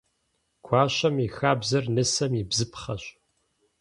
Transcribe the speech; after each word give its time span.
Гуащэм 0.65 1.15
и 1.25 1.27
хабзэр 1.35 1.85
нысэм 1.95 2.31
и 2.41 2.43
бзыпхъэщ. 2.49 3.03